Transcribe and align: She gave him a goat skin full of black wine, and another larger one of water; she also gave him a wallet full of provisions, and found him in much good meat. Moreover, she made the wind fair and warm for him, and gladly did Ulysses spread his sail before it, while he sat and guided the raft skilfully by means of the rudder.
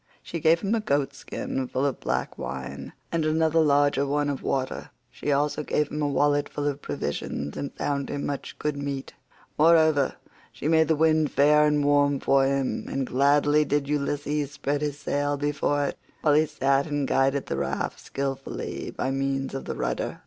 She 0.23 0.39
gave 0.39 0.61
him 0.61 0.73
a 0.73 0.79
goat 0.79 1.13
skin 1.13 1.67
full 1.67 1.85
of 1.85 1.99
black 1.99 2.35
wine, 2.39 2.93
and 3.11 3.23
another 3.23 3.59
larger 3.59 4.03
one 4.03 4.31
of 4.31 4.41
water; 4.41 4.89
she 5.11 5.31
also 5.31 5.61
gave 5.61 5.89
him 5.91 6.01
a 6.01 6.07
wallet 6.07 6.49
full 6.49 6.65
of 6.67 6.81
provisions, 6.81 7.55
and 7.55 7.71
found 7.75 8.09
him 8.09 8.21
in 8.21 8.25
much 8.25 8.57
good 8.57 8.75
meat. 8.77 9.13
Moreover, 9.59 10.15
she 10.51 10.67
made 10.67 10.87
the 10.87 10.95
wind 10.95 11.29
fair 11.29 11.67
and 11.67 11.85
warm 11.85 12.19
for 12.19 12.47
him, 12.47 12.87
and 12.89 13.05
gladly 13.05 13.63
did 13.63 13.87
Ulysses 13.87 14.51
spread 14.53 14.81
his 14.81 14.97
sail 14.97 15.37
before 15.37 15.85
it, 15.85 15.99
while 16.23 16.33
he 16.33 16.47
sat 16.47 16.87
and 16.87 17.07
guided 17.07 17.45
the 17.45 17.57
raft 17.57 17.99
skilfully 17.99 18.89
by 18.89 19.11
means 19.11 19.53
of 19.53 19.65
the 19.65 19.75
rudder. 19.75 20.19